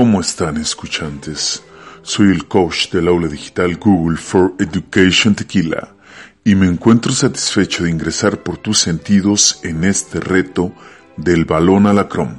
[0.00, 1.62] ¿cómo están escuchantes?
[2.00, 5.94] Soy el coach del aula digital Google for Education Tequila
[6.42, 10.72] y me encuentro satisfecho de ingresar por tus sentidos en este reto
[11.18, 12.38] del balón a la crom,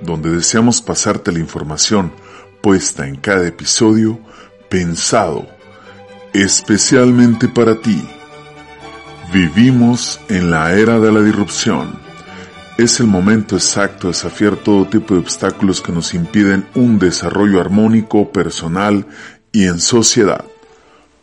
[0.00, 2.14] donde deseamos pasarte la información
[2.62, 4.18] puesta en cada episodio
[4.70, 5.46] pensado
[6.32, 8.02] especialmente para ti.
[9.34, 12.09] Vivimos en la era de la disrupción.
[12.80, 17.60] Es el momento exacto de desafiar todo tipo de obstáculos que nos impiden un desarrollo
[17.60, 19.06] armónico, personal
[19.52, 20.46] y en sociedad.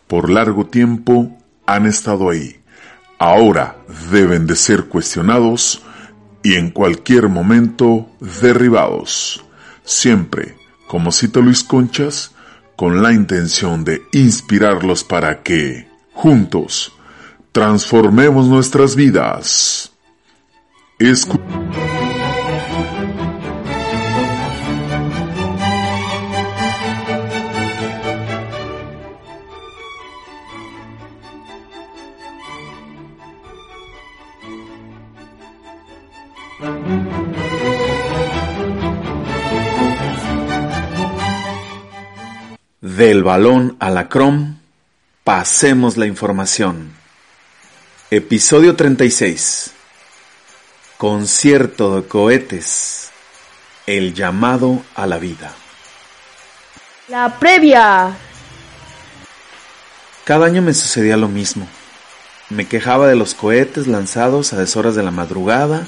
[0.05, 1.35] Por largo tiempo
[1.66, 2.57] han estado ahí.
[3.17, 3.80] Ahora
[4.11, 5.81] deben de ser cuestionados
[6.43, 9.44] y en cualquier momento derribados.
[9.83, 12.36] Siempre, como cita Luis Conchas,
[12.75, 16.94] con la intención de inspirarlos para que, juntos,
[17.52, 19.97] transformemos nuestras vidas.
[42.82, 44.58] Del balón a la crom,
[45.23, 46.92] pasemos la información.
[48.09, 49.77] Episodio 36.
[50.98, 53.12] Concierto de cohetes.
[53.86, 55.54] El llamado a la vida.
[57.08, 58.17] La previa.
[60.23, 61.67] Cada año me sucedía lo mismo.
[62.50, 65.86] Me quejaba de los cohetes lanzados a deshoras de la madrugada,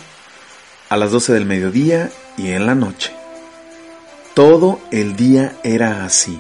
[0.90, 3.12] a las 12 del mediodía y en la noche.
[4.36, 6.40] Todo el día era así.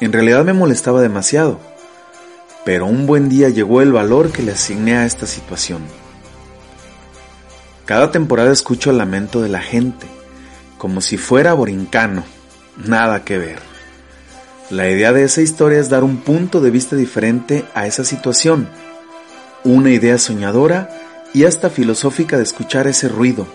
[0.00, 1.60] En realidad me molestaba demasiado,
[2.64, 6.01] pero un buen día llegó el valor que le asigné a esta situación.
[7.84, 10.06] Cada temporada escucho el lamento de la gente,
[10.78, 12.24] como si fuera borincano,
[12.76, 13.58] nada que ver.
[14.70, 18.68] La idea de esa historia es dar un punto de vista diferente a esa situación,
[19.64, 20.88] una idea soñadora
[21.34, 23.46] y hasta filosófica de escuchar ese ruido,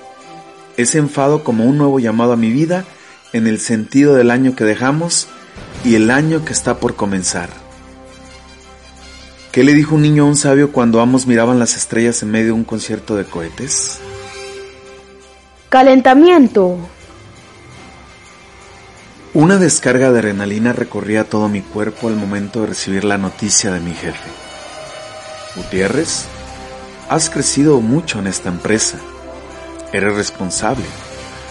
[0.75, 2.85] ese enfado como un nuevo llamado a mi vida
[3.33, 5.27] en el sentido del año que dejamos
[5.85, 7.49] y el año que está por comenzar.
[9.51, 12.47] ¿Qué le dijo un niño a un sabio cuando ambos miraban las estrellas en medio
[12.47, 14.01] de un concierto de cohetes?
[15.69, 16.77] Calentamiento.
[19.33, 23.81] Una descarga de adrenalina recorría todo mi cuerpo al momento de recibir la noticia de
[23.81, 24.29] mi jefe.
[25.57, 26.25] Gutiérrez,
[27.09, 28.97] has crecido mucho en esta empresa.
[29.91, 30.85] Eres responsable.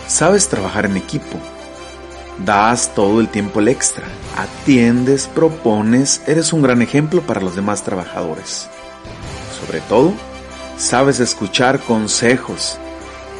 [0.07, 1.39] Sabes trabajar en equipo
[2.39, 4.05] Das todo el tiempo el extra,
[4.37, 8.69] atiendes, propones, eres un gran ejemplo para los demás trabajadores.
[9.61, 10.13] Sobre todo,
[10.77, 12.79] sabes escuchar consejos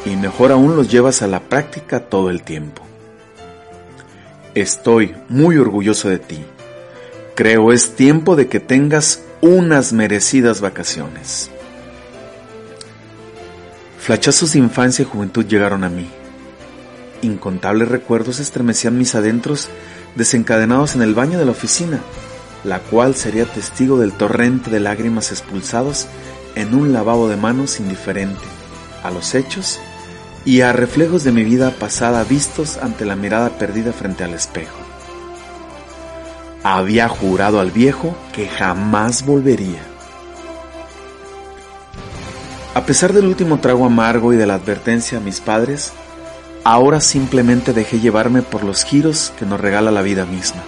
[0.05, 2.83] y mejor aún los llevas a la práctica todo el tiempo.
[4.55, 6.43] Estoy muy orgulloso de ti.
[7.35, 11.51] Creo es tiempo de que tengas unas merecidas vacaciones.
[13.99, 16.09] Flachazos de infancia y juventud llegaron a mí
[17.21, 19.69] Incontables recuerdos estremecían mis adentros
[20.15, 21.99] desencadenados en el baño de la oficina,
[22.63, 26.07] la cual sería testigo del torrente de lágrimas expulsados
[26.55, 28.56] en un lavabo de manos indiferente
[29.07, 29.79] a los hechos
[30.45, 34.77] y a reflejos de mi vida pasada vistos ante la mirada perdida frente al espejo.
[36.63, 39.81] Había jurado al viejo que jamás volvería.
[42.75, 45.93] A pesar del último trago amargo y de la advertencia a mis padres,
[46.69, 50.63] Ahora simplemente dejé llevarme por los giros que nos regala la vida misma.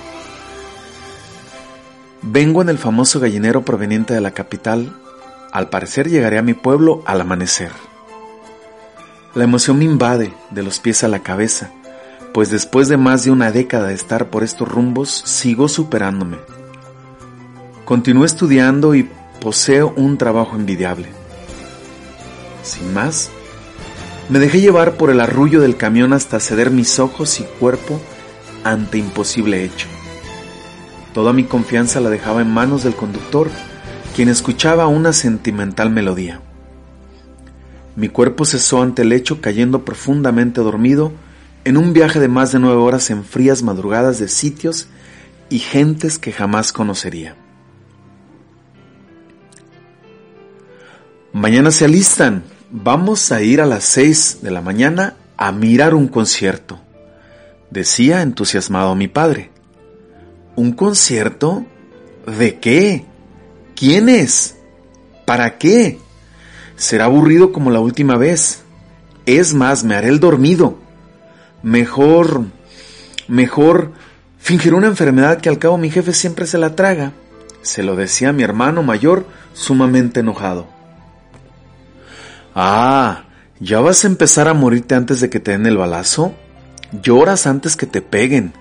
[2.22, 4.96] Vengo en el famoso gallinero proveniente de la capital.
[5.52, 7.72] Al parecer llegaré a mi pueblo al amanecer.
[9.36, 11.72] La emoción me invade de los pies a la cabeza,
[12.34, 16.38] pues después de más de una década de estar por estos rumbos, sigo superándome.
[17.86, 19.08] Continúo estudiando y
[19.40, 21.10] poseo un trabajo envidiable.
[22.64, 23.30] Sin más,
[24.30, 28.02] me dejé llevar por el arrullo del camión hasta ceder mis ojos y cuerpo
[28.64, 29.88] ante imposible hecho.
[31.14, 33.50] Toda mi confianza la dejaba en manos del conductor,
[34.16, 36.42] quien escuchaba una sentimental melodía.
[37.96, 41.12] Mi cuerpo cesó ante el hecho cayendo profundamente dormido
[41.66, 44.88] en un viaje de más de nueve horas en frías madrugadas de sitios
[45.50, 47.36] y gentes que jamás conocería.
[51.34, 56.08] Mañana se alistan, Vamos a ir a las seis de la mañana a mirar un
[56.08, 56.80] concierto,
[57.72, 59.50] decía entusiasmado mi padre.
[60.56, 61.66] ¿Un concierto?
[62.28, 63.06] ¿De qué?
[63.76, 64.56] ¿Quién es?
[65.26, 65.98] ¿Para qué?
[66.80, 68.64] Será aburrido como la última vez.
[69.26, 70.78] Es más, me haré el dormido.
[71.62, 72.46] Mejor,
[73.28, 73.92] mejor
[74.40, 77.12] fingir una enfermedad que al cabo mi jefe siempre se la traga.
[77.62, 80.68] Se lo decía mi hermano mayor, sumamente enojado.
[82.56, 83.26] Ah,
[83.60, 86.34] ¿ya vas a empezar a morirte antes de que te den el balazo?
[87.04, 88.54] Lloras antes que te peguen.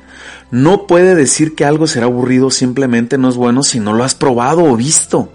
[0.51, 4.17] No puede decir que algo será aburrido simplemente no es bueno si no lo has
[4.17, 5.33] probado o visto.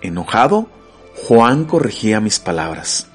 [0.00, 0.70] Enojado,
[1.24, 3.08] Juan corregía mis palabras.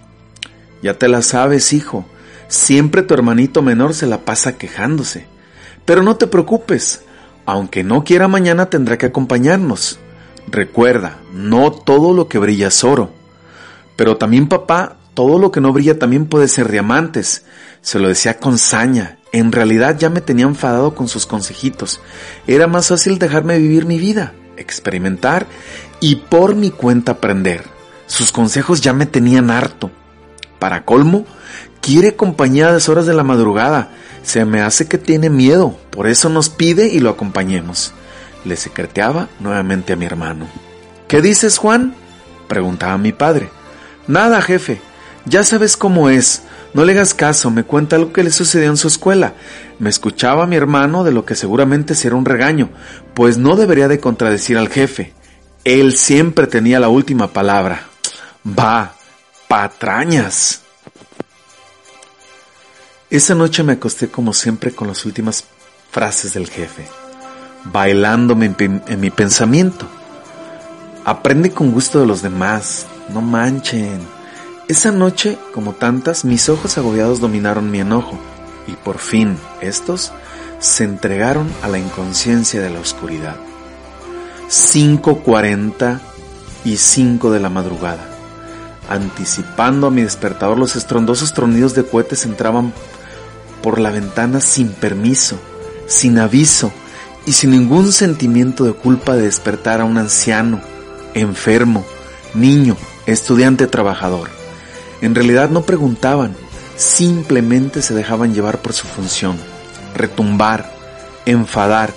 [0.81, 2.05] Ya te la sabes, hijo.
[2.47, 5.27] Siempre tu hermanito menor se la pasa quejándose.
[5.85, 7.03] Pero no te preocupes.
[7.45, 9.99] Aunque no quiera mañana tendrá que acompañarnos.
[10.47, 13.11] Recuerda, no todo lo que brilla es oro.
[13.95, 17.45] Pero también papá, todo lo que no brilla también puede ser diamantes.
[17.81, 19.19] Se lo decía con saña.
[19.31, 22.01] En realidad ya me tenía enfadado con sus consejitos.
[22.47, 25.45] Era más fácil dejarme vivir mi vida, experimentar
[25.99, 27.80] y por mi cuenta aprender.
[28.11, 29.89] Sus consejos ya me tenían harto.
[30.59, 31.25] Para colmo,
[31.79, 33.91] quiere compañía a las horas de la madrugada.
[34.21, 37.93] Se me hace que tiene miedo, por eso nos pide y lo acompañemos.
[38.43, 40.47] Le secreteaba nuevamente a mi hermano.
[41.07, 41.95] ¿Qué dices, Juan?
[42.49, 43.49] preguntaba mi padre.
[44.07, 44.81] Nada, jefe.
[45.25, 46.41] Ya sabes cómo es.
[46.73, 49.35] No le hagas caso, me cuenta lo que le sucedió en su escuela.
[49.79, 52.71] Me escuchaba mi hermano de lo que seguramente será un regaño,
[53.13, 55.13] pues no debería de contradecir al jefe.
[55.63, 57.87] Él siempre tenía la última palabra.
[58.45, 58.93] Va,
[59.47, 60.61] patrañas.
[63.09, 65.43] Esa noche me acosté como siempre con las últimas
[65.91, 66.87] frases del jefe,
[67.65, 69.85] bailándome en, mi pensamiento.
[71.05, 73.99] Aprende con gusto de los demás, no manchen.
[74.67, 78.17] Esa noche, como tantas, mis ojos agobiados dominaron mi enojo,
[78.65, 80.11] y por fin estos
[80.59, 83.35] se entregaron a la inconsciencia de la oscuridad.
[84.47, 85.99] 5.40
[86.63, 88.10] y 5 de la madrugada.
[88.91, 92.73] Anticipando a mi despertador, los estrondosos tronidos de cohetes entraban
[93.63, 95.39] por la ventana sin permiso,
[95.87, 96.73] sin aviso
[97.25, 100.59] y sin ningún sentimiento de culpa de despertar a un anciano,
[101.13, 101.85] enfermo,
[102.33, 104.29] niño, estudiante trabajador.
[104.99, 106.35] En realidad no preguntaban,
[106.75, 109.37] simplemente se dejaban llevar por su función,
[109.95, 110.69] retumbar,
[111.25, 111.93] enfadar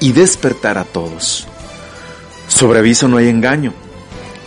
[0.00, 1.46] y despertar a todos.
[2.48, 3.74] Sobre aviso no hay engaño,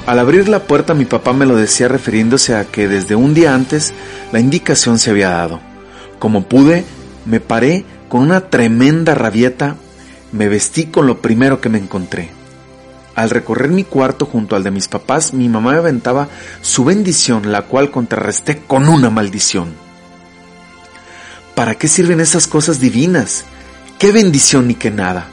[0.06, 3.53] al abrir la puerta mi papá me lo decía refiriéndose a que desde un día
[3.53, 3.94] antes
[4.31, 5.59] la indicación se había dado.
[6.19, 6.86] Como pude,
[7.25, 9.75] me paré con una tremenda rabieta,
[10.31, 12.30] me vestí con lo primero que me encontré.
[13.15, 16.30] Al recorrer mi cuarto junto al de mis papás, mi mamá me aventaba
[16.62, 19.69] su bendición, la cual contrarresté con una maldición.
[21.56, 23.44] ¿Para qué sirven esas cosas divinas?
[24.00, 25.27] ¿Qué bendición ni qué nada?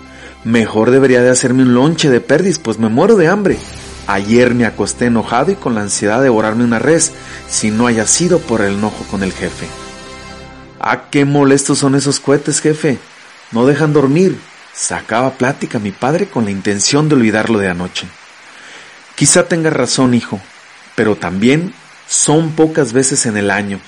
[0.45, 3.59] Mejor debería de hacerme un lonche de perdiz, pues me muero de hambre.
[4.09, 7.13] Ayer me acosté enojado y con la ansiedad de devorarme una res,
[7.47, 9.69] si no haya sido por el enojo con el jefe.
[10.81, 12.99] Ah, qué molestos son esos cohetes, jefe.
[13.53, 14.41] No dejan dormir.
[14.73, 18.09] Sacaba plática mi padre con la intención de olvidarlo de anoche.
[19.15, 20.41] Quizá tenga razón, hijo,
[20.95, 21.75] pero también
[22.09, 23.79] son pocas veces en el año.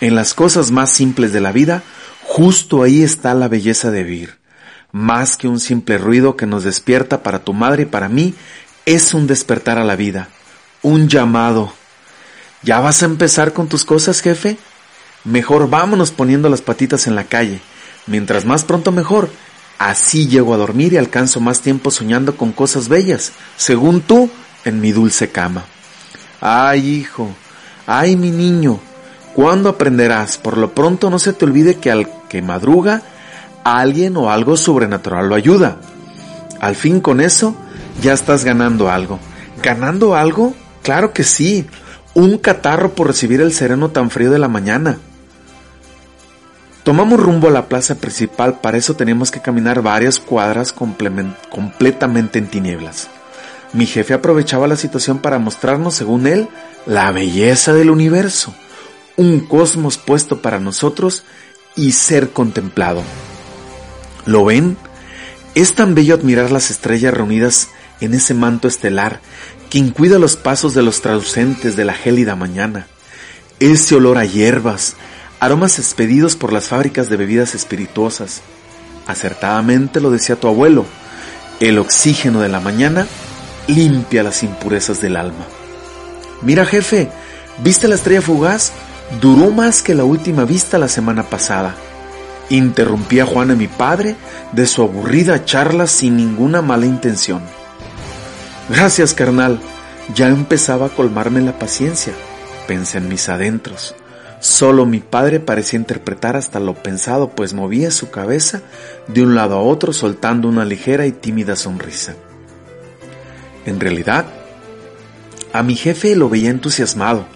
[0.00, 1.84] En las cosas más simples de la vida,
[2.24, 4.38] justo ahí está la belleza de vivir.
[4.90, 8.34] Más que un simple ruido que nos despierta para tu madre y para mí,
[8.86, 10.28] es un despertar a la vida,
[10.82, 11.72] un llamado.
[12.62, 14.56] ¿Ya vas a empezar con tus cosas, jefe?
[15.24, 17.60] Mejor vámonos poniendo las patitas en la calle.
[18.06, 19.30] Mientras más pronto mejor.
[19.78, 24.30] Así llego a dormir y alcanzo más tiempo soñando con cosas bellas, según tú,
[24.64, 25.64] en mi dulce cama.
[26.40, 27.28] Ay, hijo,
[27.86, 28.78] ay, mi niño,
[29.34, 30.38] ¿cuándo aprenderás?
[30.38, 33.02] Por lo pronto no se te olvide que al que madruga,
[33.64, 35.80] alguien o algo sobrenatural lo ayuda.
[36.60, 37.56] Al fin con eso,
[38.00, 39.18] ya estás ganando algo.
[39.62, 40.54] ¿Ganando algo?
[40.82, 41.66] Claro que sí.
[42.14, 44.98] Un catarro por recibir el sereno tan frío de la mañana.
[46.82, 52.48] Tomamos rumbo a la plaza principal, para eso teníamos que caminar varias cuadras completamente en
[52.48, 53.08] tinieblas.
[53.72, 56.48] Mi jefe aprovechaba la situación para mostrarnos, según él,
[56.84, 58.52] la belleza del universo,
[59.16, 61.22] un cosmos puesto para nosotros
[61.76, 63.02] y ser contemplado.
[64.26, 64.76] ¿Lo ven?
[65.54, 67.68] Es tan bello admirar las estrellas reunidas
[68.04, 69.20] en ese manto estelar
[69.72, 72.88] quien cuida los pasos de los traducentes de la gélida mañana.
[73.58, 74.96] Ese olor a hierbas,
[75.40, 78.42] aromas expedidos por las fábricas de bebidas espirituosas.
[79.06, 80.84] Acertadamente lo decía tu abuelo,
[81.58, 83.06] el oxígeno de la mañana
[83.66, 85.46] limpia las impurezas del alma.
[86.42, 87.08] Mira jefe,
[87.62, 88.72] ¿viste la estrella fugaz?
[89.20, 91.74] Duró más que la última vista la semana pasada.
[92.50, 94.16] Interrumpía Juan a mi padre
[94.52, 97.40] de su aburrida charla sin ninguna mala intención.
[98.68, 99.60] Gracias, carnal.
[100.14, 102.12] Ya empezaba a colmarme la paciencia,
[102.66, 103.94] pensé en mis adentros.
[104.40, 108.62] Solo mi padre parecía interpretar hasta lo pensado, pues movía su cabeza
[109.06, 112.14] de un lado a otro soltando una ligera y tímida sonrisa.
[113.66, 114.26] En realidad,
[115.52, 117.26] a mi jefe lo veía entusiasmado.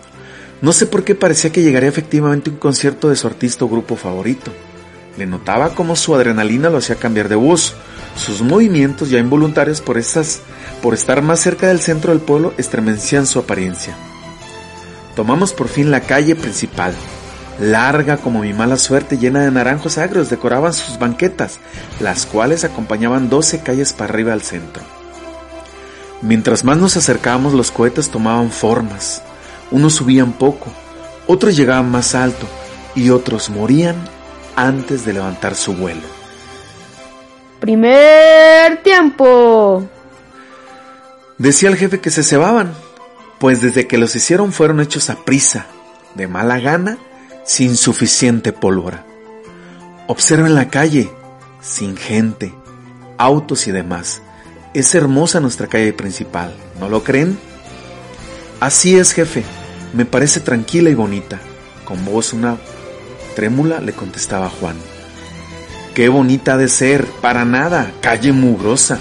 [0.62, 3.94] No sé por qué parecía que llegaría efectivamente un concierto de su artista o grupo
[3.94, 4.50] favorito.
[5.16, 7.74] Le notaba cómo su adrenalina lo hacía cambiar de voz.
[8.16, 10.40] Sus movimientos, ya involuntarios por, esas,
[10.82, 13.94] por estar más cerca del centro del pueblo, estremecían su apariencia.
[15.14, 16.94] Tomamos por fin la calle principal.
[17.58, 21.58] Larga como mi mala suerte, llena de naranjos agrios, decoraban sus banquetas,
[22.00, 24.82] las cuales acompañaban doce calles para arriba al centro.
[26.20, 29.22] Mientras más nos acercábamos, los cohetes tomaban formas.
[29.70, 30.66] Unos subían poco,
[31.26, 32.46] otros llegaban más alto
[32.94, 33.96] y otros morían
[34.54, 36.02] antes de levantar su vuelo.
[37.60, 39.88] Primer tiempo.
[41.38, 42.72] Decía el jefe que se cebaban,
[43.38, 45.66] pues desde que los hicieron fueron hechos a prisa,
[46.14, 46.98] de mala gana,
[47.44, 49.04] sin suficiente pólvora.
[50.06, 51.10] Observen la calle,
[51.60, 52.54] sin gente,
[53.18, 54.22] autos y demás.
[54.72, 57.38] Es hermosa nuestra calle principal, ¿no lo creen?
[58.60, 59.44] Así es, jefe,
[59.92, 61.38] me parece tranquila y bonita.
[61.84, 62.56] Con voz una
[63.34, 64.76] trémula le contestaba Juan.
[65.94, 68.98] Qué bonita ha de ser, para nada, calle mugrosa.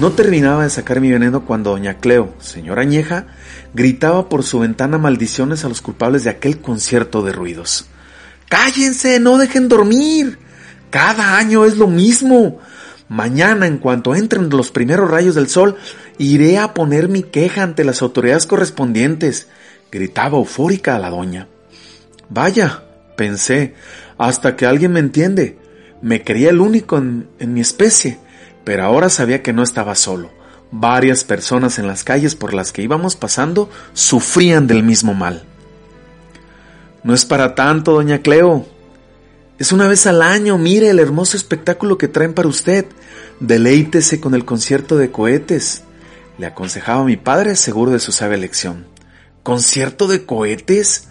[0.00, 3.26] No terminaba de sacar mi veneno cuando doña Cleo, señora añeja,
[3.74, 7.84] gritaba por su ventana maldiciones a los culpables de aquel concierto de ruidos.
[8.48, 10.38] Cállense, no dejen dormir.
[10.88, 12.60] Cada año es lo mismo.
[13.10, 15.76] Mañana, en cuanto entren los primeros rayos del sol,
[16.16, 19.48] iré a poner mi queja ante las autoridades correspondientes,
[19.92, 21.46] gritaba eufórica a la doña.
[22.30, 22.84] Vaya,
[23.18, 23.74] pensé,
[24.16, 25.58] hasta que alguien me entiende.
[26.00, 28.18] Me creía el único en, en mi especie,
[28.64, 30.30] pero ahora sabía que no estaba solo.
[30.72, 35.44] Varias personas en las calles por las que íbamos pasando sufrían del mismo mal.
[37.02, 38.66] No es para tanto, doña Cleo.
[39.58, 42.86] Es una vez al año, mire el hermoso espectáculo que traen para usted.
[43.40, 45.82] Deleítese con el concierto de cohetes.
[46.38, 48.86] Le aconsejaba mi padre, seguro de su sabia elección.
[49.42, 51.08] ¿Concierto de cohetes?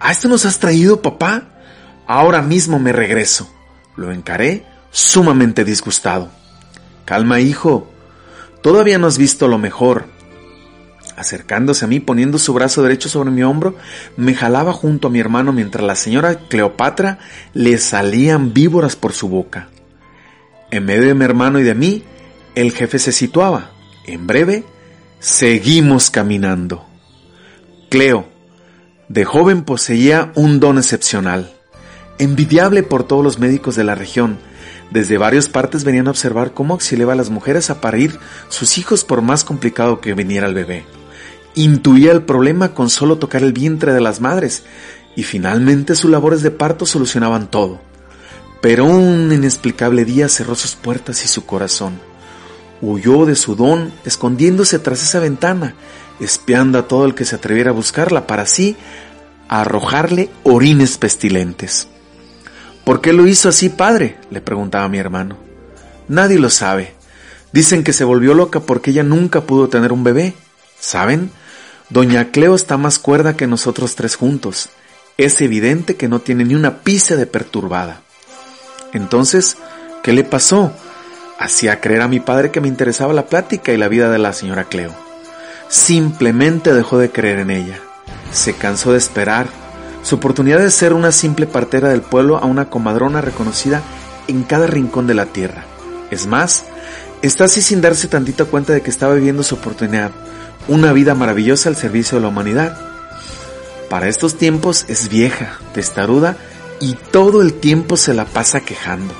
[0.00, 1.48] ¿A esto nos has traído, papá?
[2.06, 3.50] Ahora mismo me regreso.
[3.96, 6.39] Lo encaré, sumamente disgustado.
[7.10, 7.90] Calma, hijo.
[8.62, 10.04] Todavía no has visto lo mejor.
[11.16, 13.74] Acercándose a mí, poniendo su brazo derecho sobre mi hombro,
[14.16, 17.18] me jalaba junto a mi hermano mientras la señora Cleopatra
[17.52, 19.70] le salían víboras por su boca.
[20.70, 22.04] En medio de mi hermano y de mí,
[22.54, 23.72] el jefe se situaba.
[24.06, 24.62] En breve,
[25.18, 26.86] seguimos caminando.
[27.88, 28.28] Cleo,
[29.08, 31.52] de joven poseía un don excepcional,
[32.20, 34.38] envidiable por todos los médicos de la región,
[34.90, 38.18] desde varias partes venían a observar cómo auxiliaba a las mujeres a parir
[38.48, 40.84] sus hijos por más complicado que viniera el bebé.
[41.54, 44.64] Intuía el problema con solo tocar el vientre de las madres
[45.14, 47.80] y finalmente sus labores de parto solucionaban todo.
[48.60, 52.00] Pero un inexplicable día cerró sus puertas y su corazón.
[52.82, 55.74] Huyó de su don, escondiéndose tras esa ventana,
[56.18, 58.76] espiando a todo el que se atreviera a buscarla para así
[59.48, 61.88] arrojarle orines pestilentes.
[62.84, 64.18] ¿Por qué lo hizo así, padre?
[64.30, 65.36] le preguntaba mi hermano.
[66.08, 66.94] Nadie lo sabe.
[67.52, 70.34] Dicen que se volvió loca porque ella nunca pudo tener un bebé.
[70.78, 71.30] ¿Saben?
[71.88, 74.70] Doña Cleo está más cuerda que nosotros tres juntos.
[75.16, 78.02] Es evidente que no tiene ni una pizca de perturbada.
[78.92, 79.56] Entonces,
[80.02, 80.72] ¿qué le pasó?
[81.38, 84.32] Hacía creer a mi padre que me interesaba la plática y la vida de la
[84.32, 84.94] señora Cleo.
[85.68, 87.80] Simplemente dejó de creer en ella.
[88.32, 89.48] Se cansó de esperar
[90.02, 93.82] su oportunidad de ser una simple partera del pueblo a una comadrona reconocida
[94.28, 95.64] en cada rincón de la tierra.
[96.10, 96.64] Es más,
[97.22, 100.10] está así sin darse tantita cuenta de que estaba viviendo su oportunidad,
[100.68, 102.78] una vida maravillosa al servicio de la humanidad.
[103.88, 106.36] Para estos tiempos es vieja, testaruda
[106.80, 109.12] y todo el tiempo se la pasa quejando.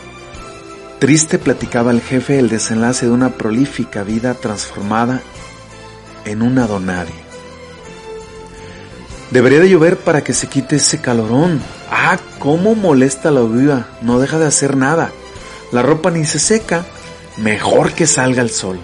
[0.99, 5.23] Triste platicaba el jefe el desenlace de una prolífica vida transformada
[6.25, 7.30] en una donadie.
[9.31, 11.61] Debería de llover para que se quite ese calorón.
[11.91, 13.87] Ah, cómo molesta la viva.
[14.03, 15.13] No deja de hacer nada.
[15.71, 16.85] La ropa ni se seca.
[17.37, 18.81] Mejor que salga el sol.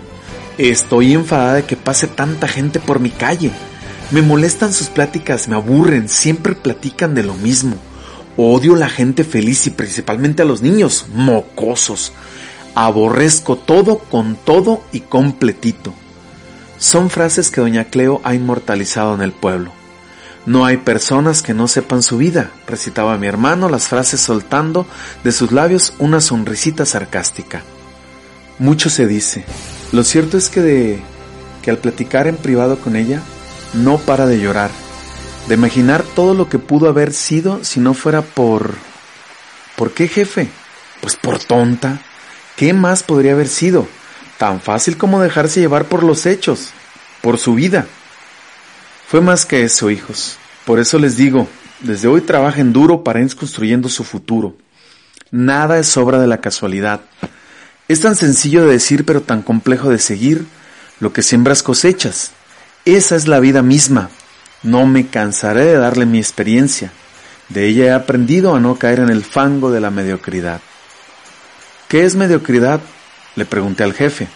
[0.56, 3.50] Estoy enfadada de que pase tanta gente por mi calle.
[4.12, 7.76] Me molestan sus pláticas, me aburren, siempre platican de lo mismo.
[8.36, 12.12] Odio la gente feliz y principalmente a los niños, mocosos.
[12.76, 15.92] Aborrezco todo con todo y completito.
[16.78, 19.72] Son frases que doña Cleo ha inmortalizado en el pueblo.
[20.46, 24.86] No hay personas que no sepan su vida, recitaba mi hermano las frases soltando
[25.24, 27.62] de sus labios una sonrisita sarcástica.
[28.58, 29.44] Mucho se dice.
[29.92, 31.02] Lo cierto es que de
[31.62, 33.20] que al platicar en privado con ella
[33.74, 34.70] no para de llorar
[35.48, 38.74] de imaginar todo lo que pudo haber sido si no fuera por...
[39.76, 40.48] ¿Por qué, jefe?
[41.00, 42.00] Pues por tonta.
[42.56, 43.86] ¿Qué más podría haber sido?
[44.38, 46.70] Tan fácil como dejarse llevar por los hechos,
[47.20, 47.86] por su vida.
[49.06, 50.36] Fue más que eso, hijos.
[50.64, 51.46] Por eso les digo,
[51.80, 54.56] desde hoy trabajen duro para ir construyendo su futuro.
[55.30, 57.02] Nada es obra de la casualidad.
[57.86, 60.44] Es tan sencillo de decir pero tan complejo de seguir.
[60.98, 62.32] Lo que siembras cosechas.
[62.84, 64.10] Esa es la vida misma.
[64.64, 66.90] No me cansaré de darle mi experiencia.
[67.48, 70.60] De ella he aprendido a no caer en el fango de la mediocridad.
[71.86, 72.80] ¿Qué es mediocridad?
[73.36, 74.26] Le pregunté al jefe.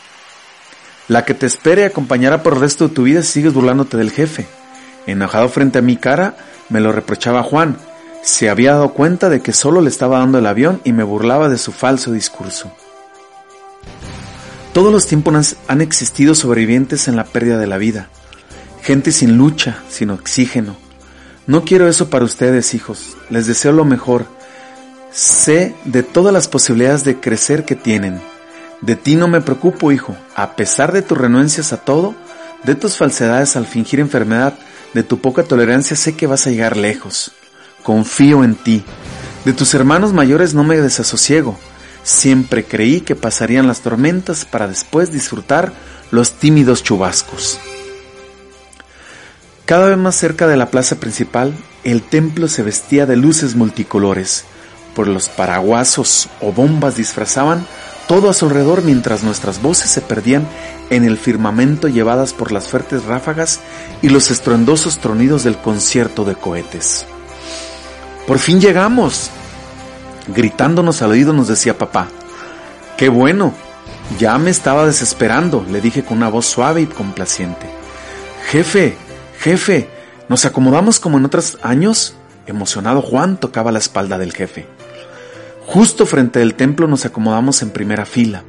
[1.08, 4.12] La que te espere acompañará por el resto de tu vida si sigues burlándote del
[4.12, 4.46] jefe.
[5.10, 6.36] Enojado frente a mi cara,
[6.68, 7.76] me lo reprochaba Juan.
[8.22, 11.48] Se había dado cuenta de que solo le estaba dando el avión y me burlaba
[11.48, 12.70] de su falso discurso.
[14.72, 18.08] Todos los tiempos han existido sobrevivientes en la pérdida de la vida,
[18.82, 20.76] gente sin lucha, sin oxígeno.
[21.48, 24.26] No quiero eso para ustedes, hijos, les deseo lo mejor.
[25.10, 28.20] Sé de todas las posibilidades de crecer que tienen.
[28.80, 32.14] De ti no me preocupo, hijo, a pesar de tus renuncias a todo,
[32.64, 34.54] de tus falsedades al fingir enfermedad,
[34.94, 37.32] de tu poca tolerancia, sé que vas a llegar lejos.
[37.82, 38.84] Confío en ti.
[39.44, 41.58] De tus hermanos mayores no me desasosiego.
[42.02, 45.72] Siempre creí que pasarían las tormentas para después disfrutar
[46.10, 47.58] los tímidos chubascos.
[49.64, 54.44] Cada vez más cerca de la plaza principal, el templo se vestía de luces multicolores,
[54.94, 57.64] por los paraguasos o bombas disfrazaban
[58.10, 60.44] todo a su alrededor mientras nuestras voces se perdían
[60.90, 63.60] en el firmamento llevadas por las fuertes ráfagas
[64.02, 67.06] y los estruendosos tronidos del concierto de cohetes.
[68.26, 69.30] Por fin llegamos,
[70.26, 72.08] Gritándonos al oído nos decía papá,
[72.96, 73.54] ¡Qué bueno!
[74.18, 77.68] Ya me estaba desesperando, le dije con una voz suave y complaciente.
[78.50, 78.96] Jefe,
[79.38, 79.88] jefe,
[80.28, 82.14] ¿nos acomodamos como en otros años?
[82.48, 84.66] Emocionado Juan tocaba la espalda del jefe.
[85.72, 88.42] Justo frente al templo nos acomodamos en primera fila.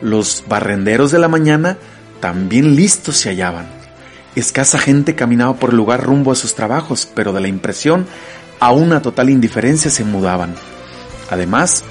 [0.00, 1.76] Los barrenderos de la mañana
[2.20, 3.66] también listos se hallaban.
[4.36, 8.06] Escasa gente caminaba por el lugar rumbo a sus trabajos, pero de la impresión
[8.60, 10.54] a una total indiferencia se mudaban.
[11.30, 11.82] Además,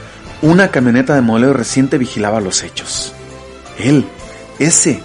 [0.42, 3.12] una camioneta de modelo reciente vigilaba los hechos.
[3.78, 4.06] Él,
[4.58, 5.02] ese,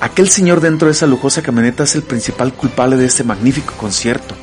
[0.00, 4.36] aquel señor dentro de esa lujosa camioneta es el principal culpable de este magnífico concierto,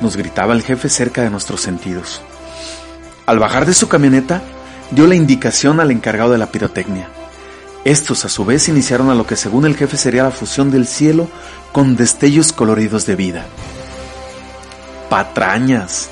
[0.00, 2.22] nos gritaba el jefe cerca de nuestros sentidos.
[3.26, 4.42] Al bajar de su camioneta,
[4.90, 7.08] dio la indicación al encargado de la pirotecnia.
[7.84, 10.86] Estos a su vez iniciaron a lo que según el jefe sería la fusión del
[10.86, 11.28] cielo
[11.72, 13.46] con destellos coloridos de vida.
[15.08, 16.08] Patrañas,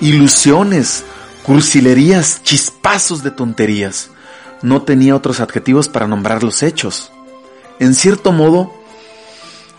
[0.00, 1.04] ilusiones,
[1.42, 4.10] cursilerías, chispazos de tonterías.
[4.62, 7.12] No tenía otros adjetivos para nombrar los hechos.
[7.78, 8.72] En cierto modo,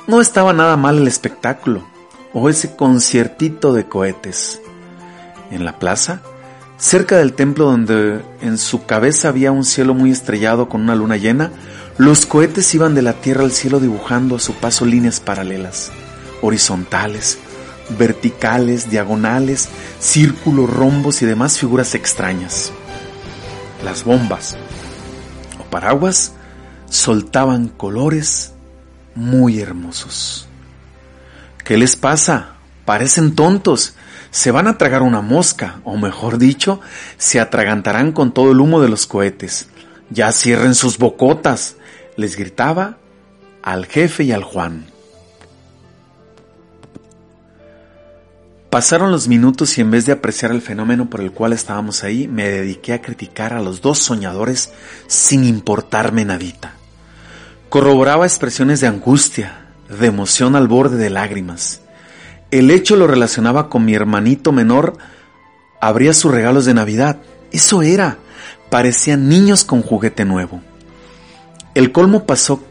[0.07, 1.85] no estaba nada mal el espectáculo
[2.33, 4.59] o ese conciertito de cohetes.
[5.51, 6.21] En la plaza,
[6.77, 11.17] cerca del templo donde en su cabeza había un cielo muy estrellado con una luna
[11.17, 11.51] llena,
[11.97, 15.91] los cohetes iban de la tierra al cielo dibujando a su paso líneas paralelas,
[16.41, 17.39] horizontales,
[17.97, 22.71] verticales, diagonales, círculos, rombos y demás figuras extrañas.
[23.83, 24.57] Las bombas
[25.59, 26.33] o paraguas
[26.89, 28.53] soltaban colores
[29.15, 30.47] muy hermosos.
[31.63, 32.55] ¿Qué les pasa?
[32.85, 33.95] Parecen tontos.
[34.31, 36.79] Se van a tragar una mosca, o mejor dicho,
[37.17, 39.67] se atragantarán con todo el humo de los cohetes.
[40.09, 41.75] Ya cierren sus bocotas,
[42.15, 42.97] les gritaba
[43.61, 44.85] al jefe y al Juan.
[48.69, 52.27] Pasaron los minutos y en vez de apreciar el fenómeno por el cual estábamos ahí,
[52.27, 54.71] me dediqué a criticar a los dos soñadores
[55.07, 56.73] sin importarme nadita.
[57.69, 61.81] Corroboraba expresiones de angustia, de emoción al borde de lágrimas.
[62.51, 64.97] El hecho lo relacionaba con mi hermanito menor,
[65.81, 67.17] abría sus regalos de Navidad.
[67.51, 68.17] Eso era.
[68.69, 70.61] Parecían niños con juguete nuevo.
[71.73, 72.63] El colmo pasó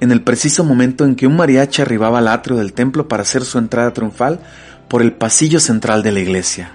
[0.00, 3.44] en el preciso momento en que un mariachi arribaba al atrio del templo para hacer
[3.44, 4.40] su entrada triunfal
[4.88, 6.74] por el pasillo central de la iglesia.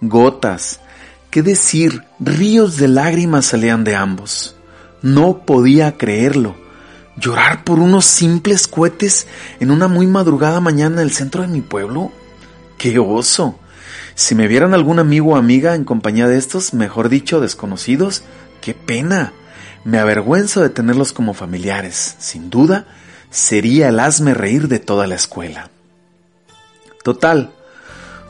[0.00, 0.80] Gotas,
[1.30, 4.56] qué decir, ríos de lágrimas salían de ambos.
[5.00, 6.56] No podía creerlo.
[7.18, 9.26] ¿Llorar por unos simples cohetes
[9.58, 12.12] en una muy madrugada mañana en el centro de mi pueblo?
[12.76, 13.58] ¡Qué oso!
[14.14, 18.22] Si me vieran algún amigo o amiga en compañía de estos, mejor dicho, desconocidos,
[18.60, 19.32] qué pena.
[19.84, 22.16] Me avergüenzo de tenerlos como familiares.
[22.18, 22.86] Sin duda,
[23.30, 25.70] sería el hazme reír de toda la escuela.
[27.02, 27.52] Total,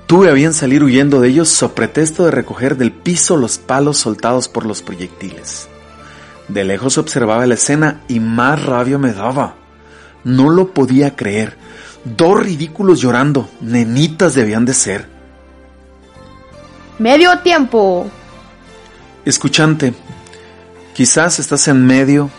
[0.07, 3.99] tuve a bien salir huyendo de ellos so pretexto de recoger del piso los palos
[3.99, 5.69] soltados por los proyectiles.
[6.49, 9.57] De lejos observaba la escena y más rabia me daba.
[10.25, 11.57] No lo podía creer.
[12.05, 15.09] Dos ridículos llorando, nenitas debían de ser.
[16.99, 18.09] Medio tiempo.
[19.25, 19.93] Escuchante,
[20.95, 22.31] quizás estás en medio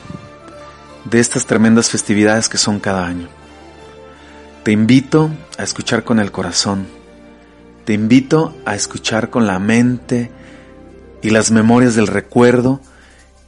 [1.04, 3.28] de estas tremendas festividades que son cada año.
[4.64, 6.88] Te invito a escuchar con el corazón.
[7.86, 10.32] Te invito a escuchar con la mente
[11.22, 12.82] y las memorias del recuerdo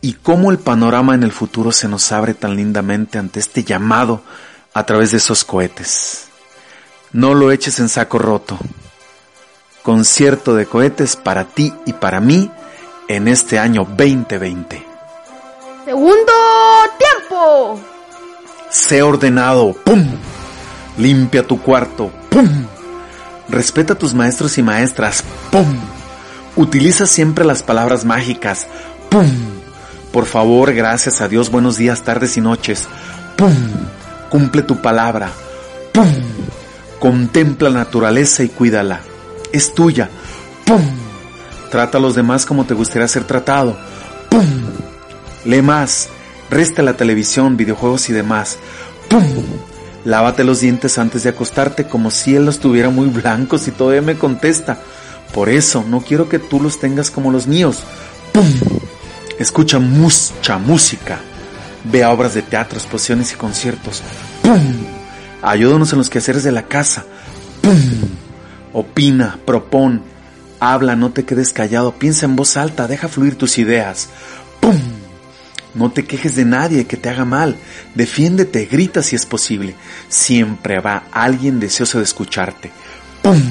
[0.02, 4.22] y cómo el panorama en el futuro se nos abre tan lindamente ante este llamado
[4.74, 6.28] a través de esos cohetes.
[7.12, 8.58] No lo eches en saco roto.
[9.84, 12.52] Concierto de cohetes para ti y para mí
[13.08, 14.86] en este año 2020.
[15.86, 16.34] Segundo
[16.98, 17.80] tiempo.
[18.70, 19.74] Sé ordenado.
[19.74, 20.06] ¡Pum!
[20.98, 22.12] Limpia tu cuarto.
[22.30, 22.48] ¡Pum!
[23.50, 25.24] Respeta a tus maestros y maestras.
[25.52, 25.66] ¡Pum!
[26.56, 28.68] Utiliza siempre las palabras mágicas.
[29.10, 29.59] ¡Pum!
[30.20, 32.90] Por favor, gracias a Dios, buenos días, tardes y noches.
[33.38, 33.56] ¡Pum!
[34.30, 35.32] Cumple tu palabra.
[35.94, 36.14] ¡Pum!
[37.00, 39.00] Contempla la naturaleza y cuídala.
[39.54, 40.10] Es tuya.
[40.66, 40.82] ¡Pum!
[41.72, 43.78] Trata a los demás como te gustaría ser tratado.
[44.28, 44.46] ¡Pum!
[45.46, 46.10] Lee más.
[46.50, 48.58] Resta la televisión, videojuegos y demás.
[49.08, 49.24] ¡Pum!
[50.04, 54.02] Lávate los dientes antes de acostarte como si él los tuviera muy blancos y todavía
[54.02, 54.80] me contesta.
[55.34, 57.84] Por eso no quiero que tú los tengas como los míos.
[58.34, 58.44] ¡Pum!
[59.40, 61.20] Escucha mucha música.
[61.86, 64.04] Ve obras de teatro, exposiciones y conciertos.
[64.44, 64.60] ¡Pum!
[65.42, 67.06] Ayúdanos en los quehaceres de la casa.
[67.62, 67.80] ¡Pum!
[68.74, 70.04] Opina, propón,
[70.60, 74.10] habla, no te quedes callado, piensa en voz alta, deja fluir tus ideas.
[74.60, 74.78] ¡Pum!
[75.74, 77.56] No te quejes de nadie que te haga mal.
[77.96, 79.76] Defiéndete, grita si es posible.
[80.10, 82.72] Siempre va alguien deseoso de escucharte.
[83.22, 83.42] ¡Pum!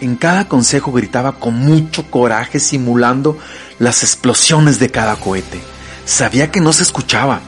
[0.00, 3.38] En cada consejo gritaba con mucho coraje simulando
[3.78, 5.60] las explosiones de cada cohete.
[6.04, 7.40] Sabía que no se escuchaba.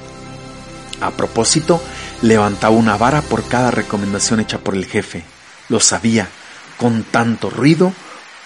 [1.00, 1.82] A propósito,
[2.22, 5.24] levantaba una vara por cada recomendación hecha por el jefe.
[5.68, 6.28] Lo sabía.
[6.78, 7.92] Con tanto ruido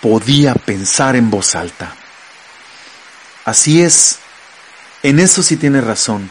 [0.00, 1.94] podía pensar en voz alta.
[3.44, 4.18] Así es.
[5.02, 6.30] En eso sí tienes razón.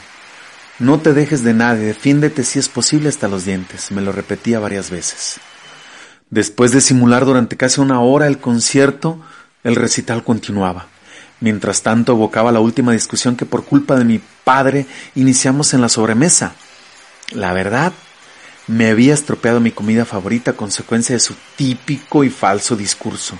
[0.79, 3.91] No te dejes de nadie, defiéndete si es posible hasta los dientes.
[3.91, 5.39] Me lo repetía varias veces.
[6.29, 9.19] Después de simular durante casi una hora el concierto,
[9.63, 10.87] el recital continuaba.
[11.39, 15.89] Mientras tanto evocaba la última discusión que por culpa de mi padre iniciamos en la
[15.89, 16.53] sobremesa.
[17.31, 17.93] La verdad,
[18.67, 23.35] me había estropeado mi comida favorita a consecuencia de su típico y falso discurso.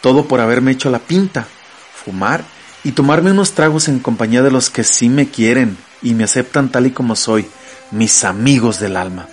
[0.00, 1.46] Todo por haberme hecho la pinta,
[1.92, 2.44] fumar
[2.82, 6.70] y tomarme unos tragos en compañía de los que sí me quieren y me aceptan
[6.70, 7.46] tal y como soy,
[7.90, 9.28] mis amigos del alma.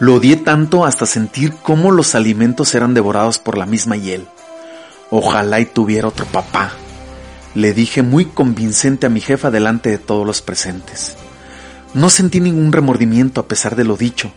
[0.00, 4.26] Lo odié tanto hasta sentir cómo los alimentos eran devorados por la misma hiel.
[5.10, 6.72] Ojalá y tuviera otro papá,
[7.54, 11.16] le dije muy convincente a mi jefa delante de todos los presentes.
[11.94, 14.32] No sentí ningún remordimiento a pesar de lo dicho.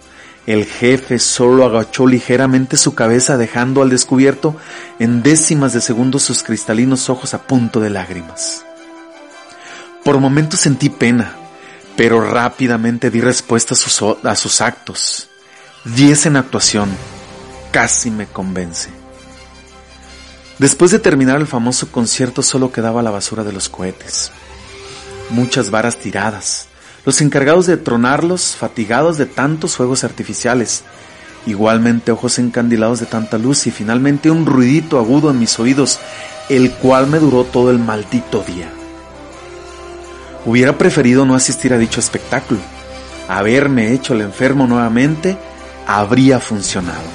[0.45, 4.55] El jefe solo agachó ligeramente su cabeza dejando al descubierto
[4.99, 8.63] en décimas de segundo sus cristalinos ojos a punto de lágrimas.
[10.05, 11.33] Por momentos sentí pena,
[11.97, 15.27] pero rápidamente di respuesta a sus, a sus actos.
[15.95, 16.89] Diez en actuación.
[17.71, 18.89] Casi me convence.
[20.59, 24.31] Después de terminar el famoso concierto solo quedaba la basura de los cohetes.
[25.29, 26.67] Muchas varas tiradas.
[27.05, 30.83] Los encargados de tronarlos fatigados de tantos fuegos artificiales.
[31.45, 35.99] Igualmente ojos encandilados de tanta luz y finalmente un ruidito agudo en mis oídos,
[36.49, 38.69] el cual me duró todo el maldito día.
[40.45, 42.59] Hubiera preferido no asistir a dicho espectáculo.
[43.29, 45.37] Haberme hecho el enfermo nuevamente
[45.87, 47.07] habría funcionado.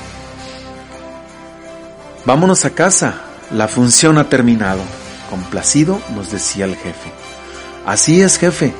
[2.24, 4.80] Vámonos a casa, la función ha terminado.
[5.28, 7.12] Complacido nos decía el jefe.
[7.84, 8.72] Así es, jefe,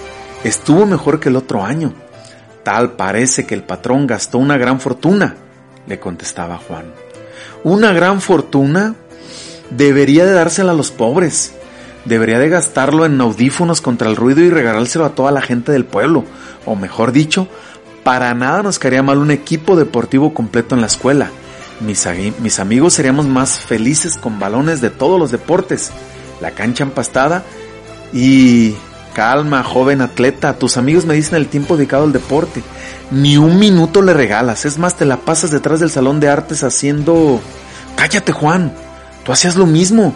[0.45, 1.93] estuvo mejor que el otro año.
[2.63, 5.37] Tal parece que el patrón gastó una gran fortuna,
[5.87, 6.87] le contestaba Juan.
[7.65, 8.95] ¿Una gran fortuna?
[9.71, 11.53] Debería de dársela a los pobres.
[12.05, 15.85] Debería de gastarlo en audífonos contra el ruido y regalárselo a toda la gente del
[15.85, 16.25] pueblo.
[16.65, 17.49] O mejor dicho,
[18.03, 21.31] para nada nos caería mal un equipo deportivo completo en la escuela.
[21.81, 25.91] Mis, amigos seríamos más felices con balones de todos los deportes,
[26.41, 27.45] la cancha empastada
[28.13, 28.75] y...
[29.15, 32.63] Calma, joven atleta, tus amigos me dicen el tiempo dedicado al deporte.
[33.11, 36.63] Ni un minuto le regalas, es más, te la pasas detrás del salón de artes
[36.63, 37.39] haciendo...
[37.95, 38.73] Cállate, Juan,
[39.23, 40.15] tú hacías lo mismo.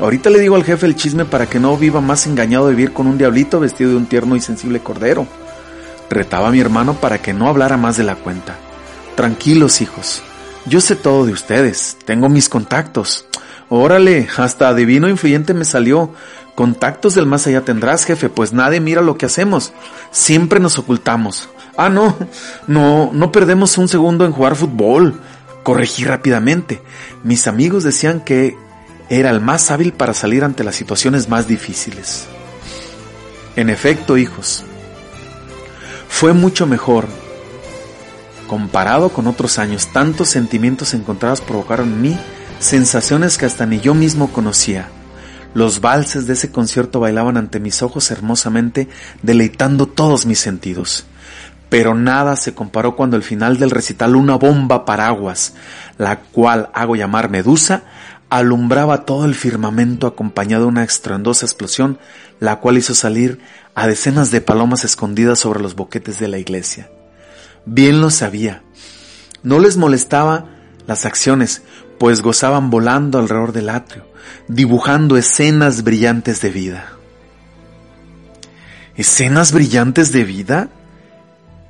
[0.00, 2.94] Ahorita le digo al jefe el chisme para que no viva más engañado de vivir
[2.94, 5.26] con un diablito vestido de un tierno y sensible cordero.
[6.12, 8.56] Retaba a mi hermano para que no hablara más de la cuenta.
[9.16, 10.22] Tranquilos, hijos.
[10.66, 11.96] Yo sé todo de ustedes.
[12.04, 13.24] Tengo mis contactos.
[13.70, 16.10] Órale, hasta adivino influyente me salió.
[16.54, 19.72] Contactos del más allá tendrás, jefe, pues nadie mira lo que hacemos.
[20.10, 21.48] Siempre nos ocultamos.
[21.78, 22.14] Ah, no,
[22.66, 25.18] no, no perdemos un segundo en jugar fútbol.
[25.62, 26.82] Corregí rápidamente.
[27.24, 28.54] Mis amigos decían que
[29.08, 32.26] era el más hábil para salir ante las situaciones más difíciles.
[33.56, 34.64] En efecto, hijos,
[36.12, 37.06] fue mucho mejor.
[38.46, 42.18] Comparado con otros años, tantos sentimientos encontrados provocaron en mí
[42.60, 44.88] sensaciones que hasta ni yo mismo conocía.
[45.52, 48.88] Los valses de ese concierto bailaban ante mis ojos hermosamente,
[49.22, 51.06] deleitando todos mis sentidos.
[51.68, 55.54] Pero nada se comparó cuando al final del recital una bomba paraguas,
[55.98, 57.82] la cual hago llamar Medusa,
[58.28, 61.98] alumbraba todo el firmamento acompañado de una estruendosa explosión,
[62.38, 63.40] la cual hizo salir
[63.74, 66.90] a decenas de palomas escondidas sobre los boquetes de la iglesia.
[67.64, 68.62] Bien lo sabía.
[69.42, 70.46] No les molestaba
[70.86, 71.62] las acciones,
[71.98, 74.06] pues gozaban volando alrededor del atrio,
[74.48, 76.92] dibujando escenas brillantes de vida.
[78.96, 80.68] ¿Escenas brillantes de vida?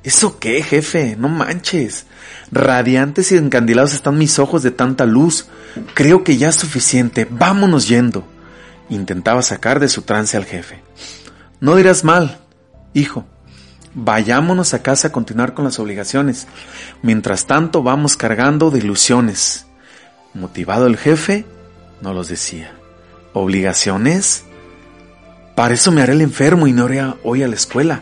[0.03, 1.15] ¿Eso qué, jefe?
[1.17, 2.05] No manches.
[2.51, 5.47] Radiantes y encandilados están mis ojos de tanta luz.
[5.93, 7.25] Creo que ya es suficiente.
[7.29, 8.27] Vámonos yendo.
[8.89, 10.83] Intentaba sacar de su trance al jefe.
[11.63, 12.39] No dirás mal,
[12.93, 13.23] hijo.
[13.95, 16.45] Vayámonos a casa a continuar con las obligaciones.
[17.01, 19.65] Mientras tanto vamos cargando de ilusiones.
[20.33, 21.45] Motivado el jefe,
[22.01, 22.75] no los decía.
[23.31, 24.43] ¿Obligaciones?
[25.55, 28.01] Para eso me haré el enfermo y no iré hoy a la escuela.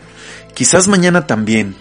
[0.54, 1.76] Quizás mañana también.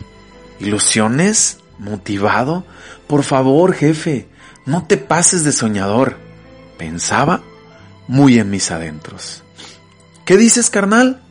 [0.59, 1.57] ¿Ilusiones?
[1.79, 2.63] ¿Motivado?
[3.07, 4.27] Por favor, jefe,
[4.67, 6.17] no te pases de soñador.
[6.77, 7.41] Pensaba
[8.07, 9.41] muy en mis adentros.
[10.25, 11.23] ¿Qué dices, carnal?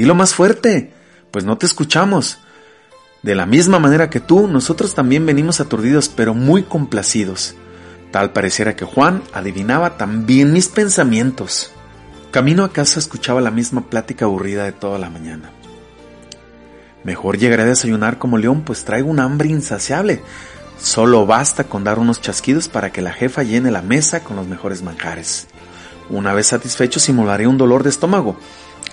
[0.00, 0.94] Dilo más fuerte,
[1.30, 2.38] pues no te escuchamos.
[3.22, 7.54] De la misma manera que tú, nosotros también venimos aturdidos, pero muy complacidos.
[8.10, 11.70] Tal pareciera que Juan adivinaba también mis pensamientos.
[12.30, 15.50] Camino a casa escuchaba la misma plática aburrida de toda la mañana.
[17.04, 20.22] Mejor llegaré a desayunar como león, pues traigo un hambre insaciable.
[20.80, 24.46] Solo basta con dar unos chasquidos para que la jefa llene la mesa con los
[24.46, 25.46] mejores manjares.
[26.08, 28.38] Una vez satisfecho simularé un dolor de estómago,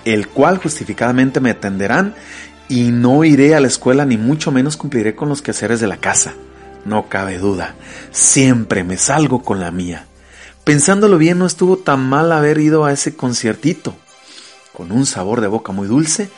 [0.04, 2.14] el cual justificadamente me atenderán
[2.68, 5.96] y no iré a la escuela ni mucho menos cumpliré con los quehaceres de la
[5.96, 6.34] casa.
[6.84, 7.74] No cabe duda,
[8.10, 10.06] siempre me salgo con la mía.
[10.64, 13.94] Pensándolo bien, no estuvo tan mal haber ido a ese conciertito.
[14.72, 16.28] Con un sabor de boca muy dulce,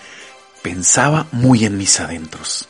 [0.63, 2.69] pensaba muy en mis adentros.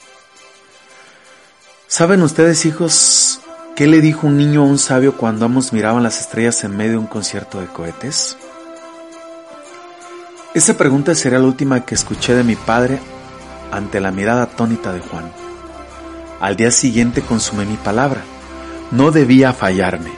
[1.86, 3.40] ¿Saben ustedes, hijos,
[3.76, 6.92] qué le dijo un niño a un sabio cuando ambos miraban las estrellas en medio
[6.92, 8.36] de un concierto de cohetes?
[10.52, 12.98] Esa pregunta sería la última que escuché de mi padre
[13.70, 15.30] ante la mirada atónita de Juan.
[16.40, 18.22] Al día siguiente consumé mi palabra.
[18.90, 20.10] No debía fallarme.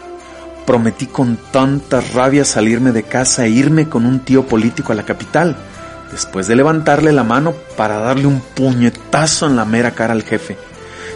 [0.64, 5.02] Prometí con tanta rabia salirme de casa e irme con un tío político a la
[5.02, 5.54] capital,
[6.10, 10.56] después de levantarle la mano para darle un puñetazo en la mera cara al jefe.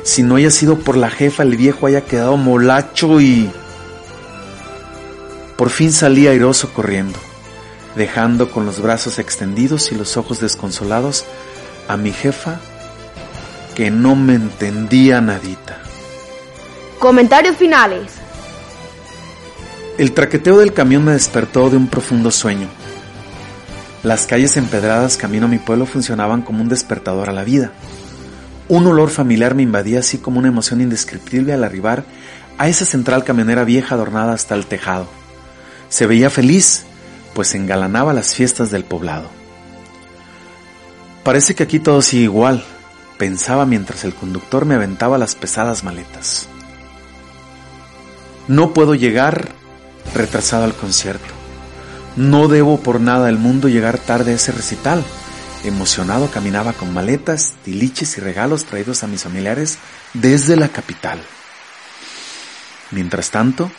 [0.02, 3.50] Si no haya sido por la jefa, el viejo haya quedado molacho y...
[5.56, 7.18] Por fin salí airoso corriendo
[7.96, 11.24] dejando con los brazos extendidos y los ojos desconsolados
[11.88, 12.60] a mi jefa
[13.74, 15.78] que no me entendía nadita.
[16.98, 18.12] Comentarios finales.
[19.98, 22.68] El traqueteo del camión me despertó de un profundo sueño.
[24.02, 27.72] Las calles empedradas camino a mi pueblo funcionaban como un despertador a la vida.
[28.68, 32.04] Un olor familiar me invadía así como una emoción indescriptible al arribar
[32.58, 35.08] a esa central camionera vieja adornada hasta el tejado.
[35.88, 36.84] Se veía feliz,
[37.36, 39.28] pues engalanaba las fiestas del poblado.
[41.22, 42.64] Parece que aquí todo sigue igual,
[43.18, 46.48] pensaba mientras el conductor me aventaba las pesadas maletas.
[48.48, 49.50] No puedo llegar
[50.14, 51.34] retrasado al concierto.
[52.16, 55.04] No debo por nada del mundo llegar tarde a ese recital.
[55.62, 59.76] Emocionado caminaba con maletas, tiliches y regalos traídos a mis familiares
[60.14, 61.20] desde la capital.
[62.92, 63.70] Mientras tanto,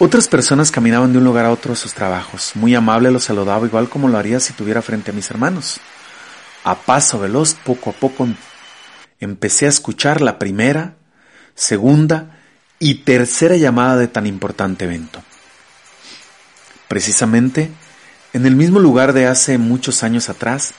[0.00, 2.52] otras personas caminaban de un lugar a otro a sus trabajos.
[2.54, 5.78] Muy amable los saludaba igual como lo haría si tuviera frente a mis hermanos.
[6.64, 8.26] A paso veloz, poco a poco,
[9.20, 10.94] empecé a escuchar la primera,
[11.54, 12.40] segunda
[12.78, 15.22] y tercera llamada de tan importante evento.
[16.88, 17.70] Precisamente,
[18.32, 20.72] en el mismo lugar de hace muchos años atrás,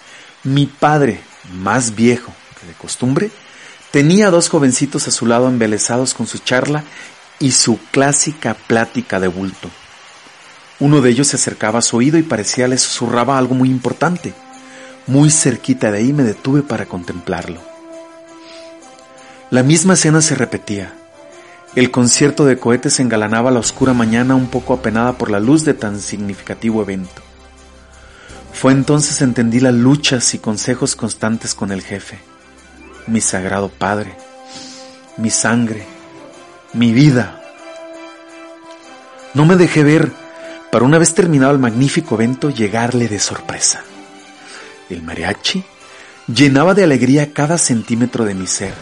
[0.44, 1.22] mi padre,
[1.54, 3.30] más viejo que de costumbre,
[3.92, 6.84] tenía dos jovencitos a su lado embelesados con su charla
[7.41, 9.69] y su clásica plática de bulto.
[10.80, 14.34] Uno de ellos se acercaba a su oído y parecía le susurraba algo muy importante.
[15.08, 17.60] Muy cerquita de ahí me detuve para contemplarlo.
[19.49, 20.93] La misma escena se repetía.
[21.75, 25.73] El concierto de cohetes engalanaba la oscura mañana un poco apenada por la luz de
[25.73, 27.21] tan significativo evento.
[28.54, 32.19] Fue entonces entendí las luchas y consejos constantes con el jefe.
[33.08, 34.15] mi sagrado Padre,
[35.17, 35.86] mi sangre,
[36.74, 37.42] mi vida.
[39.34, 40.12] No me dejé ver
[40.72, 43.84] para una vez terminado el magnífico evento llegarle de sorpresa.
[44.90, 45.64] El mariachi
[46.34, 48.74] llenaba de alegría cada centímetro de mi ser.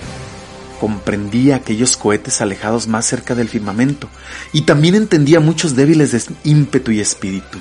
[0.79, 4.07] Comprendía aquellos cohetes alejados más cerca del firmamento
[4.53, 7.57] y también entendía muchos débiles de ímpetu y espíritu.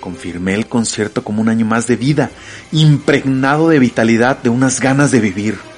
[0.00, 2.30] Confirmé el concierto como un año más de vida,
[2.72, 5.69] impregnado de vitalidad, de unas ganas de vivir.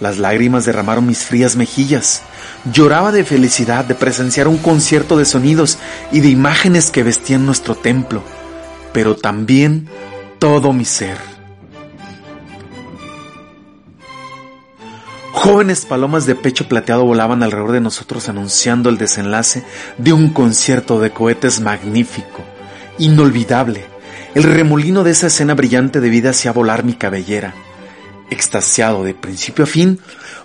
[0.00, 2.22] Las lágrimas derramaron mis frías mejillas.
[2.72, 5.78] Lloraba de felicidad de presenciar un concierto de sonidos
[6.12, 8.22] y de imágenes que vestían nuestro templo,
[8.92, 9.88] pero también
[10.38, 11.16] todo mi ser.
[15.32, 19.64] Jóvenes palomas de pecho plateado volaban alrededor de nosotros anunciando el desenlace
[19.96, 22.42] de un concierto de cohetes magnífico
[22.98, 23.84] inolvidable.
[24.34, 27.54] El remolino de esa escena brillante de vida hacía volar mi cabellera.
[28.30, 30.00] Extasiado de principio a fin,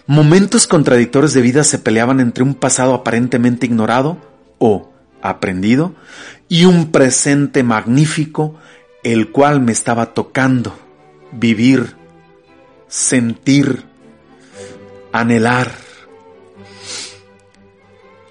[0.07, 4.17] momentos contradictorios de vida se peleaban entre un pasado aparentemente ignorado
[4.57, 4.91] o
[5.21, 5.95] aprendido
[6.47, 8.55] y un presente magnífico,
[9.03, 10.77] el cual me estaba tocando
[11.31, 11.95] vivir,
[12.87, 13.83] sentir,
[15.11, 15.71] anhelar.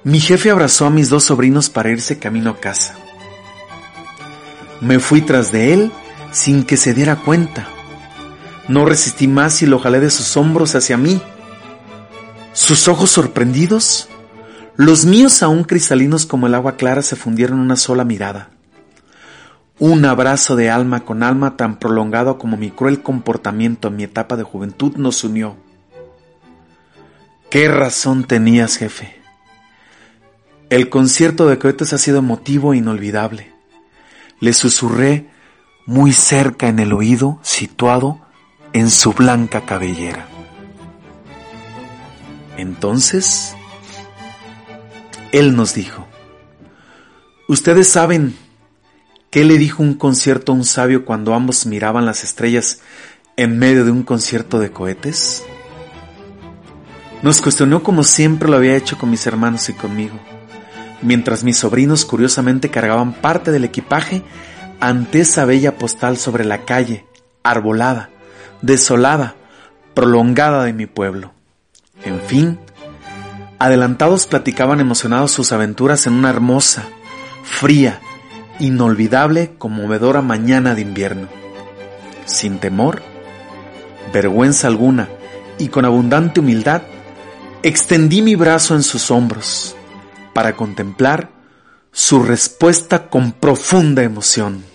[0.04, 2.96] Mi jefe abrazó a mis dos sobrinos para irse camino a casa.
[4.80, 5.92] Me fui tras de él
[6.32, 7.68] sin que se diera cuenta.
[8.68, 11.20] No resistí más y lo jalé de sus hombros hacia mí.
[12.52, 14.08] Sus ojos sorprendidos,
[14.76, 18.50] los míos aún cristalinos como el agua clara, se fundieron en una sola mirada.
[19.78, 24.36] Un abrazo de alma con alma tan prolongado como mi cruel comportamiento en mi etapa
[24.36, 25.56] de juventud nos unió.
[27.50, 29.20] ¿Qué razón tenías, jefe?
[30.70, 33.52] El concierto de cohetes ha sido emotivo e inolvidable
[34.42, 35.30] le susurré
[35.86, 38.21] muy cerca en el oído, situado
[38.72, 40.26] en su blanca cabellera.
[42.56, 43.54] Entonces,
[45.32, 46.06] él nos dijo,
[47.48, 48.36] ¿ustedes saben
[49.30, 52.80] qué le dijo un concierto a un sabio cuando ambos miraban las estrellas
[53.36, 55.42] en medio de un concierto de cohetes?
[57.22, 60.18] Nos cuestionó como siempre lo había hecho con mis hermanos y conmigo
[61.02, 64.22] mientras mis sobrinos curiosamente cargaban parte del equipaje
[64.80, 67.04] ante esa bella postal sobre la calle,
[67.42, 68.10] arbolada,
[68.62, 69.34] desolada,
[69.94, 71.32] prolongada de mi pueblo.
[72.04, 72.58] En fin,
[73.58, 76.84] adelantados platicaban emocionados sus aventuras en una hermosa,
[77.44, 78.00] fría,
[78.58, 81.28] inolvidable, conmovedora mañana de invierno.
[82.24, 83.02] Sin temor,
[84.12, 85.08] vergüenza alguna
[85.58, 86.82] y con abundante humildad,
[87.62, 89.76] extendí mi brazo en sus hombros
[90.32, 91.30] para contemplar
[91.92, 94.71] su respuesta con profunda emoción.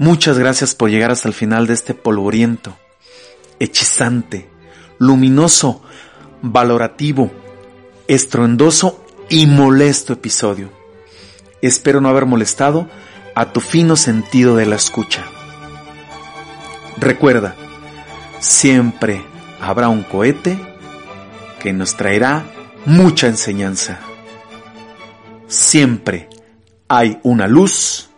[0.00, 2.74] Muchas gracias por llegar hasta el final de este polvoriento,
[3.58, 4.48] hechizante,
[4.98, 5.82] luminoso,
[6.40, 7.30] valorativo,
[8.08, 10.72] estruendoso y molesto episodio.
[11.60, 12.88] Espero no haber molestado
[13.34, 15.22] a tu fino sentido de la escucha.
[16.96, 17.54] Recuerda,
[18.38, 19.22] siempre
[19.60, 20.58] habrá un cohete
[21.62, 22.46] que nos traerá
[22.86, 24.00] mucha enseñanza.
[25.46, 26.30] Siempre
[26.88, 28.09] hay una luz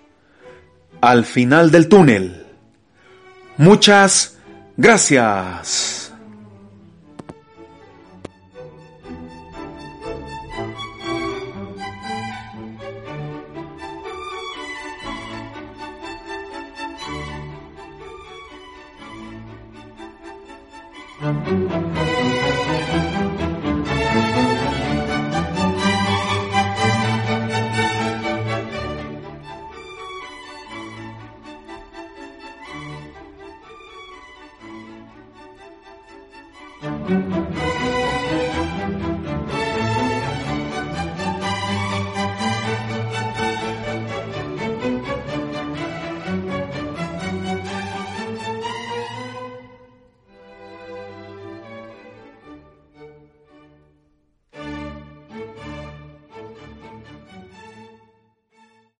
[1.02, 2.46] al final del túnel.
[3.58, 4.38] Muchas
[4.76, 6.01] gracias.